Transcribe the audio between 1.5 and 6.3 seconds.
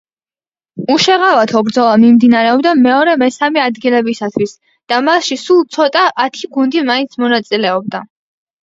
ბრძოლა მიმდინარეობდა მეორე-მესამე ადგილებისათვის და მასში სულ ცოტა